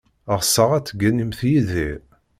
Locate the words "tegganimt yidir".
0.85-1.99